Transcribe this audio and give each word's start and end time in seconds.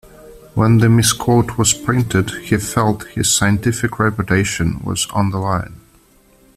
When 0.55 0.79
the 0.79 0.89
misquote 0.89 1.59
was 1.59 1.75
printed, 1.75 2.31
he 2.45 2.57
felt 2.57 3.05
his 3.09 3.31
scientific 3.31 3.99
reputation 3.99 4.79
was 4.83 5.05
on 5.11 5.29
the 5.29 5.37
line. 5.37 5.79